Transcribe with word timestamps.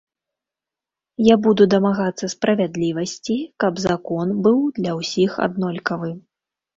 Я 1.25 1.35
буду 1.47 1.67
дамагацца 1.73 2.29
справядлівасці, 2.35 3.35
каб 3.65 3.73
закон 3.83 4.31
быў 4.47 4.57
для 4.79 4.95
ўсіх 5.01 5.37
аднолькавы. 5.45 6.11